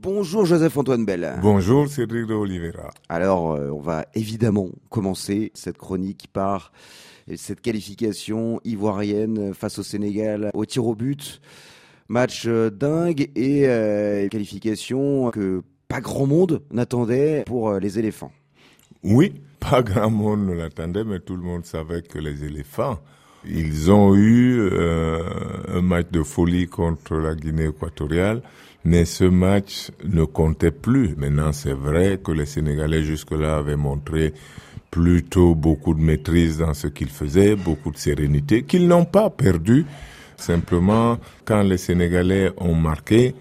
[0.00, 1.40] Bonjour Joseph-Antoine Bell.
[1.42, 2.90] Bonjour Cédric de Oliveira.
[3.08, 6.70] Alors, euh, on va évidemment commencer cette chronique par
[7.34, 11.40] cette qualification ivoirienne face au Sénégal au tir au but.
[12.08, 18.30] Match euh, dingue et euh, qualification que pas grand monde n'attendait pour les éléphants.
[19.02, 23.00] Oui, pas grand monde ne l'attendait, mais tout le monde savait que les éléphants,
[23.46, 24.68] ils ont eu
[25.74, 28.42] un match de folie contre la Guinée équatoriale.
[28.84, 31.14] Mais ce match ne comptait plus.
[31.16, 34.32] Maintenant, c'est vrai que les Sénégalais jusque-là avaient montré
[34.90, 39.84] plutôt beaucoup de maîtrise dans ce qu'ils faisaient, beaucoup de sérénité, qu'ils n'ont pas perdu.
[40.36, 43.34] Simplement, quand les Sénégalais ont marqué,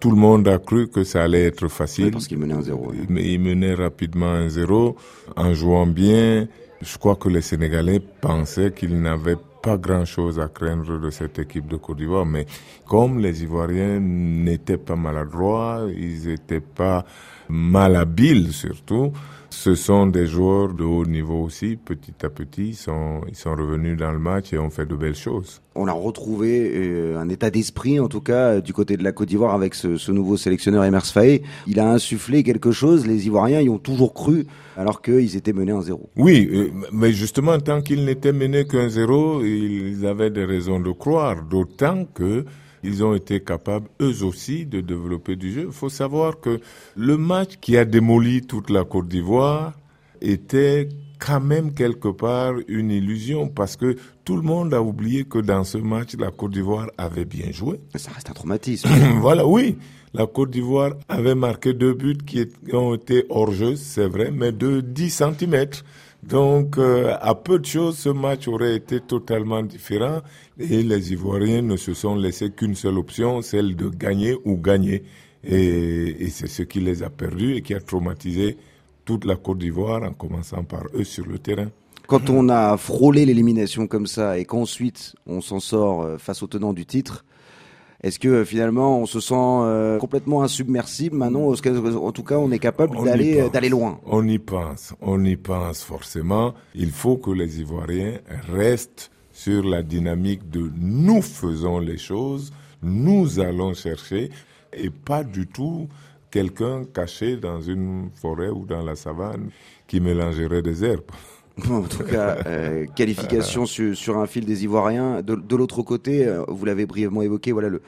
[0.00, 2.10] tout le monde a cru que ça allait être facile.
[2.10, 2.92] parce qu'ils menaient un zéro.
[3.08, 4.96] Mais ils menaient rapidement un zéro
[5.36, 6.46] en jouant bien.
[6.80, 11.66] Je crois que les Sénégalais pensaient qu'ils n'avaient pas grand-chose à craindre de cette équipe
[11.66, 12.46] de Côte d'Ivoire, mais
[12.86, 17.04] comme les Ivoiriens n'étaient pas maladroits, ils n'étaient pas
[17.48, 19.12] malhabiles surtout,
[19.54, 21.76] ce sont des joueurs de haut niveau aussi.
[21.76, 24.96] Petit à petit, ils sont, ils sont revenus dans le match et ont fait de
[24.96, 25.62] belles choses.
[25.76, 29.28] On a retrouvé euh, un état d'esprit, en tout cas, du côté de la Côte
[29.28, 31.42] d'Ivoire avec ce, ce nouveau sélectionneur Emers Faé.
[31.66, 33.06] Il a insufflé quelque chose.
[33.06, 34.46] Les Ivoiriens y ont toujours cru,
[34.76, 36.10] alors qu'ils étaient menés en zéro.
[36.16, 40.90] Oui, euh, mais justement, tant qu'ils n'étaient menés qu'un zéro, ils avaient des raisons de
[40.90, 41.42] croire.
[41.44, 42.44] D'autant que
[42.84, 45.64] ils ont été capables eux aussi de développer du jeu.
[45.66, 46.60] Il faut savoir que
[46.96, 49.72] le match qui a démoli toute la Côte d'Ivoire
[50.20, 55.38] était quand même quelque part une illusion parce que tout le monde a oublié que
[55.38, 57.80] dans ce match, la Côte d'Ivoire avait bien joué.
[57.94, 58.88] Ça reste un traumatisme.
[59.20, 59.78] voilà, oui.
[60.12, 64.52] La Côte d'Ivoire avait marqué deux buts qui ont été hors jeu, c'est vrai, mais
[64.52, 65.84] de 10 centimètres.
[66.28, 70.20] Donc, euh, à peu de choses, ce match aurait été totalement différent
[70.58, 75.02] et les Ivoiriens ne se sont laissés qu'une seule option, celle de gagner ou gagner.
[75.42, 78.56] Et, et c'est ce qui les a perdus et qui a traumatisé
[79.04, 81.68] toute la Côte d'Ivoire en commençant par eux sur le terrain.
[82.06, 86.46] Quand on a frôlé l'élimination comme ça et qu'ensuite on s'en sort euh, face au
[86.46, 87.24] tenant du titre,
[88.04, 92.50] est-ce que euh, finalement on se sent euh, complètement insubmersible maintenant En tout cas, on
[92.50, 93.98] est capable d'aller euh, d'aller loin.
[94.04, 96.52] On y pense, on y pense forcément.
[96.74, 98.18] Il faut que les Ivoiriens
[98.52, 104.28] restent sur la dynamique de nous faisons les choses, nous allons chercher,
[104.74, 105.88] et pas du tout
[106.30, 109.48] quelqu'un caché dans une forêt ou dans la savane
[109.86, 111.10] qui mélangerait des herbes.
[111.70, 115.22] en tout cas, euh, qualification sur, un fil des Ivoiriens.
[115.22, 117.80] De, de l'autre côté, euh, vous l'avez brièvement évoqué, voilà le,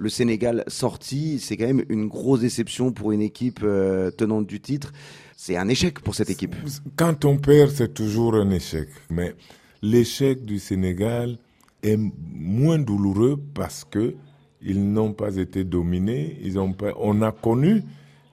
[0.00, 4.60] le Sénégal sorti, c'est quand même une grosse déception pour une équipe euh, tenante du
[4.60, 4.92] titre.
[5.36, 6.54] C'est un échec pour cette équipe.
[6.96, 8.88] Quand on perd, c'est toujours un échec.
[9.10, 9.34] Mais
[9.82, 11.38] l'échec du Sénégal
[11.82, 11.98] est
[12.32, 14.14] moins douloureux parce que
[14.62, 16.38] ils n'ont pas été dominés.
[16.42, 17.82] Ils ont pas, on a connu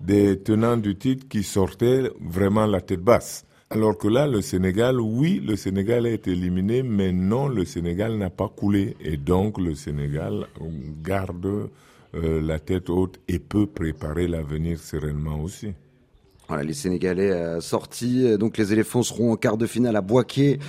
[0.01, 3.45] des tenants du titre qui sortaient vraiment la tête basse.
[3.69, 8.17] Alors que là, le Sénégal, oui, le Sénégal a été éliminé, mais non, le Sénégal
[8.17, 8.95] n'a pas coulé.
[9.01, 10.47] Et donc, le Sénégal
[11.03, 11.69] garde
[12.15, 15.73] euh, la tête haute et peut préparer l'avenir sereinement aussi.
[16.47, 18.37] Voilà, les Sénégalais euh, sortis.
[18.37, 20.59] Donc, les éléphants seront en quart de finale à Boaké.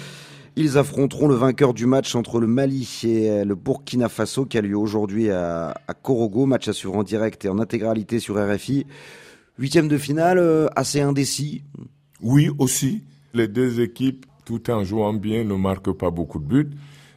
[0.56, 4.60] Ils affronteront le vainqueur du match entre le Mali et le Burkina Faso qui a
[4.60, 6.46] lieu aujourd'hui à, à Korogo.
[6.46, 8.86] Match à suivre en direct et en intégralité sur RFI.
[9.58, 11.62] Huitième de finale, euh, assez indécis.
[12.20, 13.02] Oui, aussi.
[13.34, 16.70] Les deux équipes, tout en jouant bien, ne marquent pas beaucoup de buts.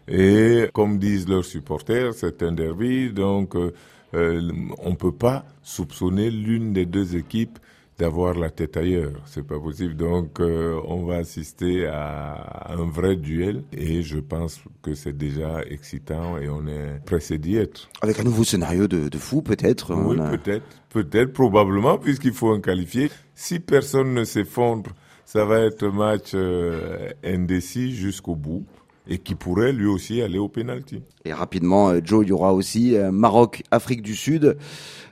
[0.08, 3.72] Et comme disent leurs supporters, c'est un derby, donc euh,
[4.14, 7.60] on ne peut pas soupçonner l'une des deux équipes
[8.02, 9.22] d'avoir la tête ailleurs.
[9.26, 9.96] C'est pas possible.
[9.96, 15.62] Donc, euh, on va assister à un vrai duel et je pense que c'est déjà
[15.70, 17.90] excitant et on est pressé d'y être.
[18.02, 19.94] Avec un nouveau scénario de, de fou, peut-être.
[19.94, 20.36] Oui, a...
[20.36, 23.12] peut-être, peut-être, probablement, puisqu'il faut un qualifié.
[23.36, 24.90] Si personne ne s'effondre,
[25.24, 28.66] ça va être un match euh, indécis jusqu'au bout
[29.08, 31.02] et qui pourrait lui aussi aller au penalty.
[31.26, 34.58] Et rapidement, Joe, il y aura aussi Maroc, Afrique du Sud.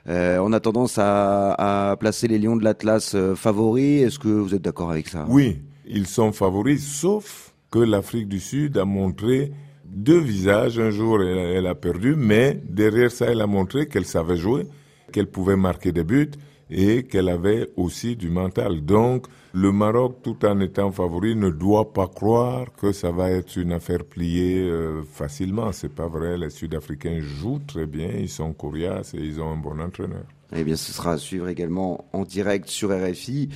[0.08, 4.02] Euh, on a tendance à, à, placer les Lions de l'Atlas favoris.
[4.02, 5.26] Est-ce que vous êtes d'accord avec ça?
[5.28, 9.52] Oui, ils sont favoris, sauf que l'Afrique du Sud a montré
[9.84, 10.78] deux visages.
[10.78, 14.66] Un jour, elle, elle a perdu, mais derrière ça, elle a montré qu'elle savait jouer,
[15.10, 16.30] qu'elle pouvait marquer des buts
[16.70, 18.84] et qu'elle avait aussi du mental.
[18.84, 23.56] Donc, le Maroc, tout en étant favori, ne doit pas croire que ça va être
[23.56, 25.72] une affaire pliée euh, facilement.
[25.72, 26.38] C'est pas vrai.
[26.38, 30.22] Les Sud-Africains jouent très bien, ils sont coriaces et ils ont un bon entraîneur.
[30.54, 33.50] Eh bien, ce sera à suivre également en direct sur RFI.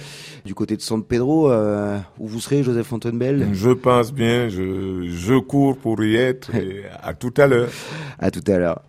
[0.44, 5.06] Du côté de San Pedro, euh, où vous serez, Joseph Fontainebelle Je pense bien, je,
[5.08, 6.54] je cours pour y être.
[6.56, 7.70] Et à tout à l'heure.
[8.18, 8.82] À tout à l'heure.